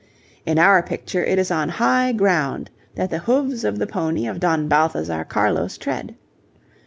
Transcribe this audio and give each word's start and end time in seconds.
In 0.47 0.57
our 0.57 0.81
picture 0.81 1.23
it 1.23 1.37
is 1.37 1.51
on 1.51 1.69
high 1.69 2.11
ground 2.11 2.71
that 2.95 3.11
the 3.11 3.19
hoofs 3.19 3.63
of 3.63 3.77
the 3.77 3.85
pony 3.85 4.25
of 4.25 4.39
Don 4.39 4.67
Balthazar 4.67 5.23
Carlos 5.23 5.77
tread. 5.77 6.15